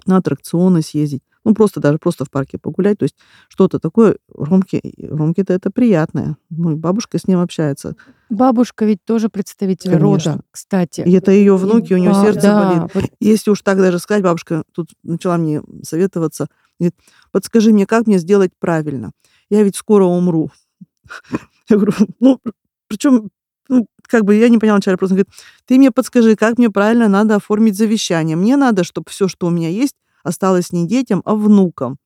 [0.05, 1.23] на аттракционы съездить.
[1.45, 2.99] Ну, просто даже просто в парке погулять.
[2.99, 3.15] То есть
[3.49, 4.17] что-то такое.
[4.35, 6.37] Ромке, Ромке-то это приятное.
[6.51, 7.95] Ну, и бабушка с ним общается.
[8.31, 10.33] Бабушка ведь тоже представитель Конечно.
[10.33, 11.03] рода, кстати.
[11.03, 12.95] И это ее внуки, у нее Да, сердце да, болит.
[12.95, 16.49] вот Если уж так даже сказать, бабушка тут начала мне советоваться.
[16.81, 16.97] Говорит,
[17.31, 19.13] подскажи мне, как мне сделать правильно?
[19.53, 20.51] Я ведь скоро умру.
[21.69, 22.41] Я говорю, ну,
[22.89, 23.29] причем,
[23.69, 25.33] ну, как бы я не поняла вначале, просто говорит,
[25.67, 28.35] ты мне подскажи, как мне правильно надо оформить завещание.
[28.35, 31.99] Мне надо, чтобы все, что у меня есть, осталось не детям, а внукам.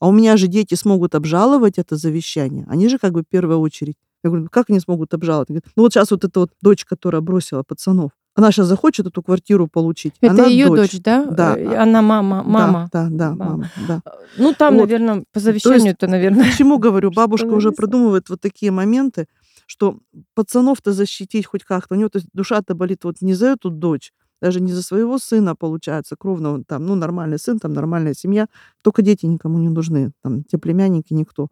[0.00, 2.64] А у меня же дети смогут обжаловать это завещание.
[2.70, 3.96] Они же как бы в первую очередь.
[4.22, 5.48] Я говорю, как они смогут обжаловать?
[5.48, 9.22] Говорит, ну вот сейчас вот эта вот дочь, которая бросила пацанов, она сейчас захочет эту
[9.22, 10.14] квартиру получить.
[10.20, 11.24] Это она ее дочь, да?
[11.24, 11.56] Да.
[11.56, 12.88] Э, Она мама, мама.
[12.92, 13.50] Да, да, да, Мама.
[13.50, 14.02] мама, да.
[14.38, 14.80] Ну, там, Вот.
[14.82, 16.44] наверное, по завещанию-то, наверное.
[16.50, 19.26] Почему говорю, бабушка уже продумывает вот такие моменты,
[19.66, 19.98] что
[20.34, 21.94] пацанов-то защитить хоть как-то.
[21.94, 25.18] У нее то есть душа-то болит вот не за эту дочь, даже не за своего
[25.18, 28.46] сына, получается, кровного, там, ну, нормальный сын, там, нормальная семья.
[28.82, 31.48] Только дети никому не нужны, там, те племянники, никто.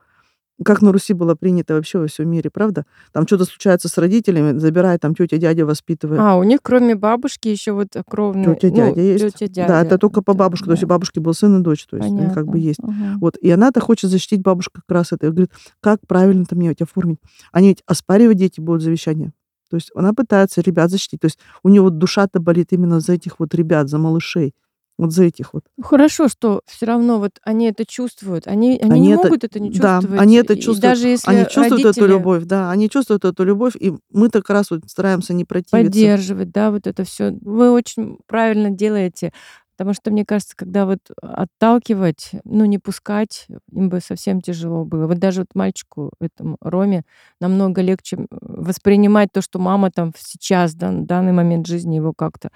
[0.64, 2.84] Как на Руси было принято вообще во всем мире, правда?
[3.12, 6.20] Там что-то случается с родителями, забирай, там, тетя, дядя воспитывает.
[6.20, 8.54] А, у них кроме бабушки еще вот кровные...
[8.56, 9.24] Тетя, дядя есть.
[9.34, 9.68] Тетя, дядя.
[9.68, 10.66] Да, это только по Да, бабушке.
[10.66, 10.94] То есть у да.
[10.94, 12.58] бабушки был сын и дочь, то есть они как бы Понятно.
[12.58, 12.80] есть.
[12.82, 13.18] Ага.
[13.20, 13.36] Вот.
[13.38, 15.26] И она-то хочет защитить бабушку как раз это.
[15.26, 17.18] И говорит, как правильно там мне ведь оформить?
[17.52, 19.32] Они ведь оспаривать дети будут завещание.
[19.70, 21.20] То есть она пытается ребят защитить.
[21.20, 24.54] То есть у нее вот душа-то болит именно за этих вот ребят, за малышей.
[24.98, 25.64] Вот за этих вот.
[25.76, 28.46] Ну, Хорошо, что все равно вот они это чувствуют.
[28.46, 30.20] Они, они, Они не это- могут это не да, чувствовать.
[30.20, 30.80] они это И чувствуют.
[30.80, 34.50] даже если Они чувствуют родители эту любовь, да, они чувствуют эту любовь, и мы-то как
[34.50, 35.76] раз вот стараемся не противиться.
[35.78, 37.32] поддерживать, да, вот это все.
[37.40, 39.32] Вы очень правильно делаете.
[39.74, 45.06] Потому что, мне кажется, когда вот отталкивать, ну, не пускать, им бы совсем тяжело было.
[45.06, 47.02] Вот даже вот мальчику, этому Роме,
[47.40, 52.50] намного легче воспринимать то, что мама там сейчас, да, в данный момент жизни его как-то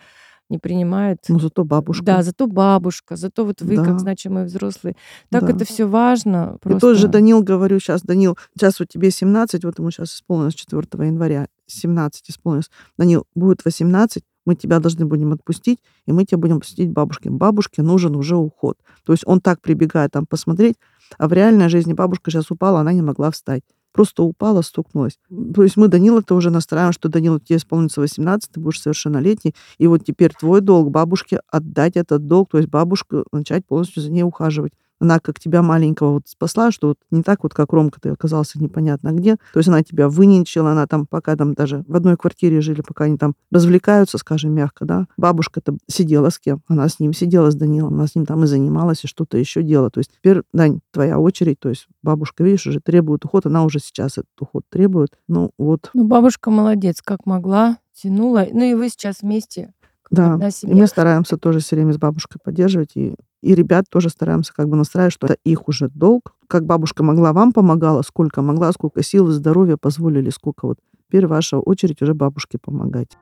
[0.48, 1.18] не принимает.
[1.28, 2.04] Ну, зато бабушка.
[2.04, 3.84] Да, зато бабушка, зато вот вы, Да.
[3.84, 4.94] как значимые взрослые.
[5.30, 5.52] Так Да.
[5.52, 6.58] это все важно.
[6.64, 7.08] И тот же просто.
[7.08, 12.30] Данил, говорю сейчас, Данил, сейчас вот тебе 17, вот ему сейчас исполнилось 4 января, 17
[12.30, 12.70] исполнилось.
[12.96, 17.30] Данил, будет 18, мы тебя должны будем отпустить, и мы тебя будем пустить бабушке.
[17.30, 18.78] Бабушке нужен уже уход.
[19.04, 20.76] То есть он так прибегает там посмотреть,
[21.18, 23.62] а в реальной жизни бабушка сейчас упала, она не могла встать.
[23.96, 25.18] Просто упала, стукнулась.
[25.54, 29.86] То есть мы Данила-то уже настраиваем, что Данил, тебе исполнится 18, ты будешь совершеннолетний, и
[29.86, 34.22] вот теперь твой долг бабушке отдать этот долг, то есть бабушку начать полностью за ней
[34.22, 34.72] ухаживать.
[35.00, 38.60] Она как тебя маленького вот спасла, что вот не так вот, как Ромка, ты оказался
[38.62, 39.36] непонятно где.
[39.52, 43.04] То есть она тебя выненчила, она там пока там даже в одной квартире жили, пока
[43.04, 45.06] они там развлекаются, скажем, мягко, да.
[45.16, 46.62] Бабушка-то сидела с кем?
[46.68, 49.62] Она с ним сидела, с Данилом, она с ним там и занималась, и что-то еще
[49.62, 49.90] делала.
[49.90, 53.78] То есть теперь, Дань, твоя очередь, то есть бабушка, видишь, уже требует уход, она уже
[53.80, 55.10] сейчас этот уход требует.
[55.28, 58.46] Ну вот, Ну, бабушка молодец, как могла, тянула.
[58.52, 59.72] Ну и вы сейчас вместе.
[60.10, 60.38] да.
[60.62, 63.14] И мы стараемся тоже все время с бабушкой поддерживать, и,
[63.46, 66.34] и ребят тоже стараемся как бы настраивать, что это их уже долг.
[66.48, 70.78] Как бабушка могла, вам помогала, сколько могла, сколько сил и здоровья позволили, сколько вот.
[71.06, 73.16] Теперь ваша очередь уже бабушке помогать.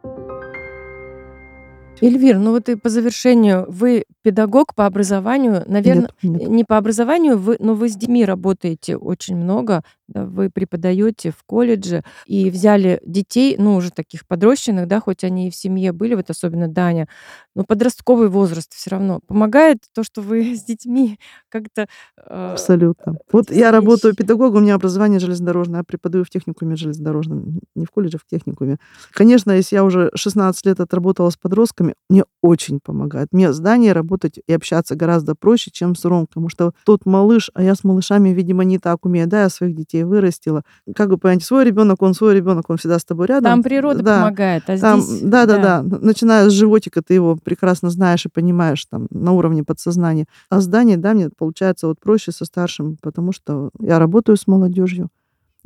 [2.00, 6.48] Эльвир, ну вот и по завершению, вы педагог по образованию, наверное, Нет, нет.
[6.48, 11.44] не по образованию, вы, но вы с детьми работаете очень много, да, вы преподаете в
[11.44, 16.14] колледже и взяли детей, ну уже таких подрощенных, да, хоть они и в семье были,
[16.14, 17.06] вот особенно Даня,
[17.54, 21.18] но подростковый возраст все равно помогает то, что вы с детьми
[21.50, 23.18] как-то э, Абсолютно.
[23.30, 27.84] Вот эти я работаю педагогом, у меня образование железнодорожное, я преподаю в техникуме железнодорожном, не
[27.84, 28.78] в колледже, а в техникуме.
[29.10, 33.28] Конечно, если я уже 16 лет отработала с подростками, мне очень помогает.
[33.32, 37.62] Мне здание работать и общаться гораздо проще, чем с Ромкой, потому что тот малыш, а
[37.62, 39.26] я с малышами, видимо, не так умею.
[39.26, 40.62] Да, я своих детей вырастила.
[40.94, 43.44] Как вы понимаете, свой ребенок, он свой ребенок, он всегда с тобой рядом.
[43.44, 44.18] там природа да.
[44.20, 48.28] помогает, а Там, здесь да, да, да, Начиная с животика, ты его прекрасно знаешь и
[48.28, 50.26] понимаешь там на уровне подсознания.
[50.50, 55.08] А здание, да, мне получается вот проще со старшим, потому что я работаю с молодежью.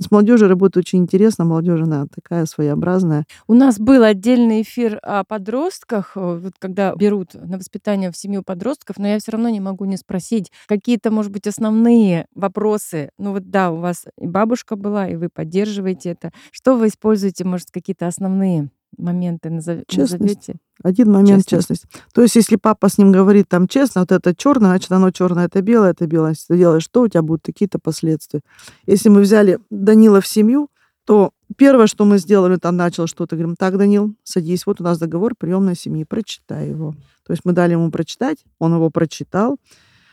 [0.00, 3.24] С молодежью работаю очень интересно, молодежь она такая своеобразная.
[3.48, 8.44] У нас был отдельный эфир о подростках, э, вот когда берут на воспитание в семью
[8.44, 13.10] подростков, но я все равно не могу не спросить какие-то, может быть, основные вопросы.
[13.18, 16.32] Ну вот да, у вас и бабушка была, и вы поддерживаете это.
[16.52, 20.12] Что вы используете, может, какие-то основные моменты назов- Честность.
[20.20, 20.56] назовете?
[20.82, 21.82] Один момент Честность.
[21.82, 21.86] честность.
[22.12, 25.46] То есть, если папа с ним говорит там честно, вот это черное, значит, оно черное,
[25.46, 26.30] это белое, это белое.
[26.30, 28.40] Если ты делаешь что, у тебя будут какие-то последствия.
[28.86, 30.68] Если мы взяли Данила в семью,
[31.04, 34.98] то первое, что мы сделали, там начал что-то, говорим, так, Данил, садись, вот у нас
[34.98, 36.94] договор приемной семьи, прочитай его.
[37.26, 39.58] То есть мы дали ему прочитать, он его прочитал.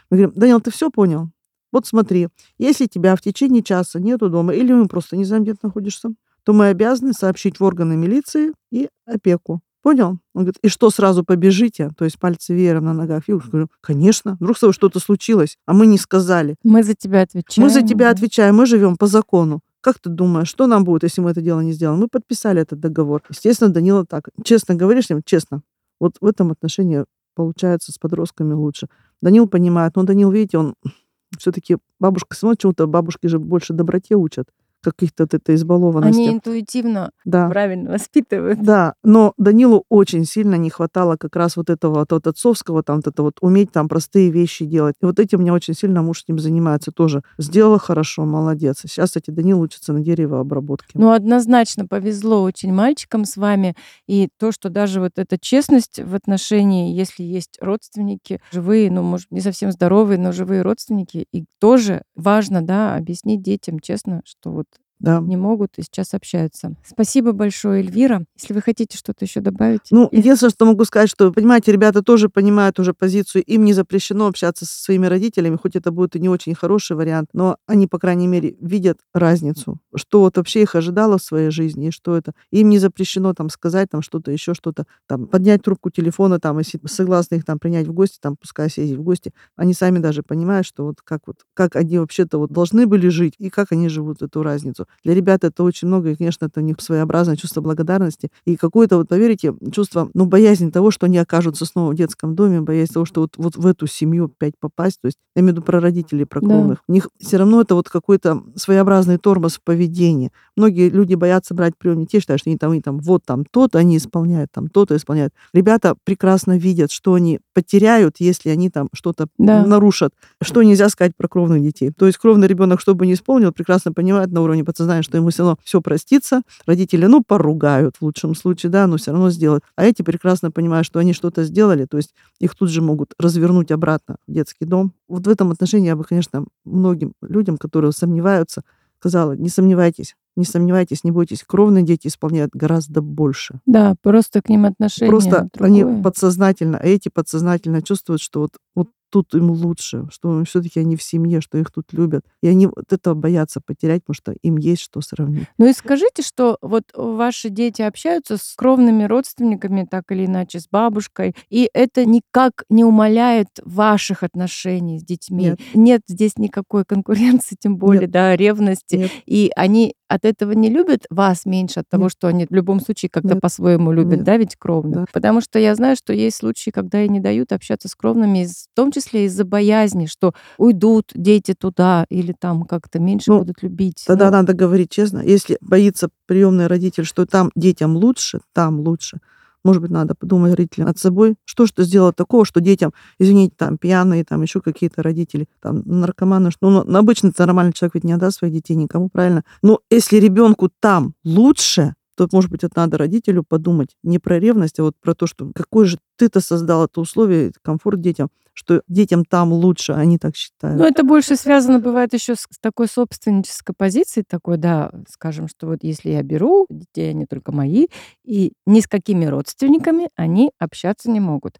[0.09, 1.29] Мы говорим, Данил, ты все понял?
[1.71, 5.53] Вот смотри, если тебя в течение часа нету дома, или мы просто не знаем, где
[5.53, 6.11] ты находишься,
[6.45, 9.61] то мы обязаны сообщить в органы милиции и опеку.
[9.81, 10.19] Понял?
[10.33, 11.91] Он говорит, и что, сразу побежите?
[11.97, 13.23] То есть пальцы веером на ногах.
[13.27, 16.55] Я говорю, конечно, вдруг с тобой что-то случилось, а мы не сказали.
[16.63, 17.67] Мы за тебя отвечаем.
[17.67, 19.61] Мы за тебя отвечаем, мы живем по закону.
[19.81, 21.99] Как ты думаешь, что нам будет, если мы это дело не сделаем?
[21.99, 23.21] Мы подписали этот договор.
[23.29, 24.29] Естественно, Данила так.
[24.43, 25.61] Честно говоришь им, честно.
[25.99, 27.05] Вот в этом отношении
[27.35, 28.87] получается с подростками лучше.
[29.21, 30.75] Данил понимает, но Данил, видите, он
[31.37, 34.47] все-таки бабушка, смотрит чему-то бабушки же больше доброте учат
[34.91, 36.19] каких-то вот этой избалованности.
[36.19, 37.49] Они интуитивно да.
[37.49, 38.61] правильно воспитывают.
[38.61, 42.97] Да, но Данилу очень сильно не хватало как раз вот этого вот, вот отцовского, там
[42.97, 44.95] вот это вот уметь там простые вещи делать.
[45.01, 47.21] И вот этим мне очень сильно муж с ним занимается тоже.
[47.37, 48.79] Сделала хорошо, молодец.
[48.81, 50.91] Сейчас, кстати, Данил учится на деревообработке.
[50.93, 53.75] Ну, однозначно повезло очень мальчикам с вами.
[54.07, 59.31] И то, что даже вот эта честность в отношении, если есть родственники, живые, ну, может,
[59.31, 64.65] не совсем здоровые, но живые родственники, и тоже важно, да, объяснить детям честно, что вот
[65.05, 65.19] да.
[65.19, 66.75] не могут и сейчас общаются.
[66.85, 68.25] Спасибо большое, Эльвира.
[68.39, 69.81] Если вы хотите что-то еще добавить.
[69.91, 74.27] Ну, единственное, что могу сказать, что, понимаете, ребята тоже понимают уже позицию, им не запрещено
[74.27, 77.99] общаться со своими родителями, хоть это будет и не очень хороший вариант, но они, по
[77.99, 82.33] крайней мере, видят разницу, что вот вообще их ожидало в своей жизни, и что это.
[82.51, 86.79] Им не запрещено там сказать там что-то, еще что-то, там, поднять трубку телефона, там, если
[86.87, 89.33] согласны их там принять в гости, там, пускай съездить в гости.
[89.55, 93.35] Они сами даже понимают, что вот как вот, как они вообще-то вот должны были жить,
[93.37, 94.87] и как они живут эту разницу.
[95.03, 98.97] Для ребят это очень много, и, конечно, это у них своеобразное чувство благодарности и какое-то,
[98.97, 103.05] вот поверите, чувство, ну, боязнь того, что они окажутся снова в детском доме, боязнь того,
[103.05, 105.79] что вот, вот в эту семью опять попасть, то есть я имею в виду про
[105.79, 106.77] родителей, про кровных.
[106.77, 106.83] Да.
[106.87, 110.31] У них все равно это вот какой-то своеобразный тормоз в поведении.
[110.55, 113.79] Многие люди боятся брать прием детей, считают, что они там, они там, вот там то-то
[113.79, 115.33] они исполняют, там то-то исполняют.
[115.53, 119.65] Ребята прекрасно видят, что они потеряют, если они там что-то да.
[119.65, 120.13] нарушат.
[120.41, 121.91] Что нельзя сказать про кровных детей.
[121.91, 125.29] То есть кровный ребенок, что бы ни исполнил, прекрасно понимает на уровне подсознания, что ему
[125.29, 126.41] все равно все простится.
[126.65, 129.63] Родители, ну, поругают в лучшем случае, да, но все равно сделают.
[129.75, 133.71] А эти прекрасно понимают, что они что-то сделали, то есть их тут же могут развернуть
[133.71, 134.93] обратно в детский дом.
[135.07, 138.63] Вот в этом отношении я бы, конечно, многим людям, которые сомневаются,
[138.99, 143.59] сказала, не сомневайтесь, не сомневайтесь, не бойтесь, кровные дети исполняют гораздо больше.
[143.65, 145.85] Да, просто к ним отношение Просто другое.
[145.85, 150.97] они подсознательно, а эти подсознательно чувствуют, что вот, вот тут им лучше, что все-таки они
[150.97, 152.23] в семье, что их тут любят.
[152.41, 155.45] И они вот этого боятся потерять, потому что им есть что сравнить.
[155.57, 160.67] Ну и скажите, что вот ваши дети общаются с кровными родственниками, так или иначе, с
[160.69, 165.45] бабушкой, и это никак не умаляет ваших отношений с детьми.
[165.45, 168.95] Нет, Нет здесь никакой конкуренции, тем более, нет, да, ревности.
[168.95, 172.53] нет, И они от этого не любят вас меньше, от того, нет, что они в
[172.53, 174.95] любом случае как-то по-своему любят, нет, да, ведь кровных.
[174.95, 175.05] да.
[175.11, 178.75] Потому что я знаю, что есть случаи, когда и не дают общаться с кровными, в
[178.75, 184.03] том числе из-за боязни, что уйдут дети туда или там как-то меньше Ну, будут любить.
[184.05, 185.19] тогда Ну, надо говорить честно.
[185.19, 189.19] Если боится приемный родитель, что там детям лучше, там лучше,
[189.65, 193.55] может быть, надо подумать родителям над собой, что ж ты сделала такого, что детям, извините,
[193.57, 198.13] там пьяные, там еще какие-то родители, там наркоманы, что, ну, обычно нормальный человек ведь не
[198.13, 199.43] отдаст своих детей никому, правильно?
[199.61, 204.79] Но если ребенку там лучше, то, может быть, это надо родителю подумать не про ревность,
[204.79, 209.25] а вот про то, что какой же ты-то создал это условие, комфорт детям, что детям
[209.25, 210.81] там лучше, они так Ну, считают.
[210.81, 216.09] это больше связано бывает еще с такой собственнической позицией, такой, да, скажем, что вот если
[216.11, 217.87] я беру, детей они только мои,
[218.23, 221.59] и ни с какими родственниками они общаться не могут.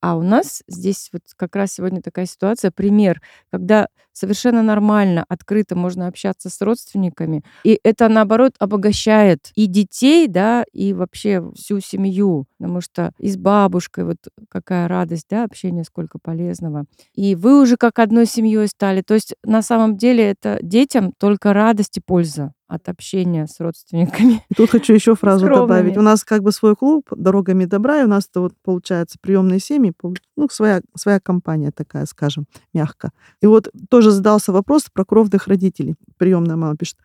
[0.00, 5.76] А у нас здесь вот как раз сегодня такая ситуация, пример, когда совершенно нормально, открыто
[5.76, 12.46] можно общаться с родственниками, и это, наоборот, обогащает и детей, да, и вообще всю семью,
[12.58, 14.16] потому что и с бабушкой вот
[14.48, 16.86] какая радость, да, общение сколько полезного.
[17.14, 19.02] И вы уже как одной семьей стали.
[19.02, 24.42] То есть на самом деле это детям только радость и польза от общения с родственниками,
[24.48, 25.96] И тут хочу еще фразу добавить.
[25.96, 29.60] У нас как бы свой клуб «Дорогами добра», и у нас это вот получается приемные
[29.60, 29.92] семьи,
[30.36, 33.10] ну, своя, своя компания такая, скажем, мягко.
[33.40, 35.94] И вот тоже задался вопрос про кровных родителей.
[36.16, 36.96] Приемная мама пишет.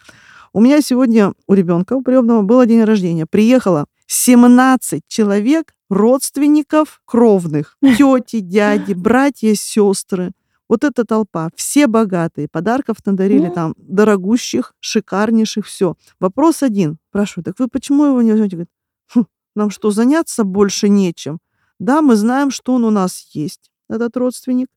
[0.54, 3.26] У меня сегодня у ребенка, у приемного, было день рождения.
[3.26, 7.78] Приехало 17 человек, родственников кровных.
[7.82, 10.32] Тети, дяди, братья, сестры.
[10.68, 15.96] Вот эта толпа, все богатые, подарков надарили Ну, там дорогущих, шикарнейших, все.
[16.20, 16.98] Вопрос один.
[17.10, 18.56] Спрашиваю, так вы почему его не возьмете?
[18.56, 18.70] Говорит,
[19.14, 21.40] «Хм, нам что, заняться больше нечем?
[21.78, 24.68] Да, мы знаем, что он у нас есть, этот родственник.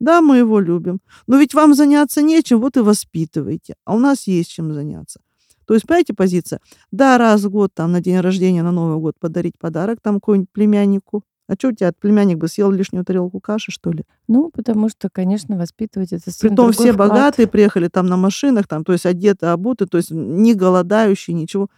[0.00, 1.00] Да, мы его любим.
[1.26, 3.74] Но ведь вам заняться нечем, вот и воспитывайте.
[3.84, 5.20] А у нас есть чем заняться.
[5.66, 6.60] То есть, понимаете, позиция?
[6.92, 10.50] Да, раз в год, там, на день рождения, на Новый год подарить подарок там какому-нибудь
[10.52, 11.24] племяннику.
[11.48, 14.04] А что у тебя племянник бы съел лишнюю тарелку каши, что ли?
[14.26, 17.10] Ну, потому что, конечно, воспитывать это Притом все вклад.
[17.10, 21.68] богатые приехали там на машинах, там, то есть одеты, обуты, то есть не голодающие, ничего.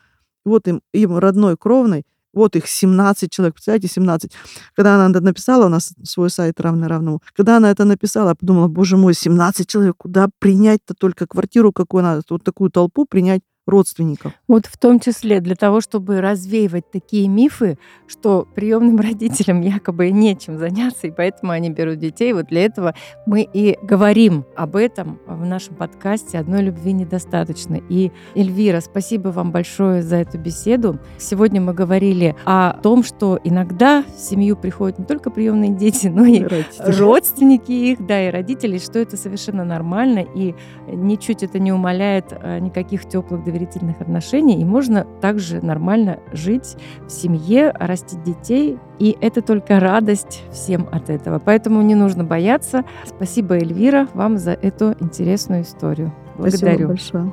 [0.45, 4.33] Вот им, им родной, кровной, вот их 17 человек, представляете, 17.
[4.75, 8.35] Когда она это написала, у нас свой сайт равный равному, когда она это написала, я
[8.35, 13.43] подумала, боже мой, 17 человек, куда принять-то только квартиру какую надо, вот такую толпу принять
[13.69, 14.33] родственников.
[14.49, 20.59] Вот в том числе для того, чтобы развеивать такие мифы, что приемным родителям якобы нечем
[20.59, 22.33] заняться, и поэтому они берут детей.
[22.33, 22.95] Вот для этого
[23.27, 27.81] мы и говорим об этом в нашем подкасте «Одной любви недостаточно».
[27.89, 30.99] И, Эльвира, спасибо вам большое за эту беседу.
[31.19, 36.25] Сегодня мы говорили о том, что иногда в семью приходят не только приемные дети, но
[36.25, 36.45] и
[36.79, 40.55] родственники их, да, и родители, что это совершенно нормально, и
[40.87, 47.11] ничуть это не умаляет э, никаких теплых доверительных отношений, и можно также нормально жить в
[47.11, 51.38] семье, растить детей, и это только радость всем от этого.
[51.38, 52.85] Поэтому не нужно бояться.
[53.05, 56.12] Спасибо, Эльвира, вам за эту интересную историю.
[56.37, 56.88] Благодарю.
[56.88, 57.33] Спасибо большое.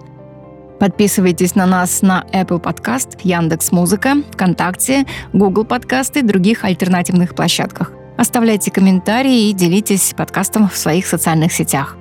[0.79, 7.91] Подписывайтесь на нас на Apple Podcast, Яндекс Музыка, ВКонтакте, Google Подкасты и других альтернативных площадках.
[8.17, 11.97] Оставляйте комментарии и делитесь подкастом в своих социальных сетях.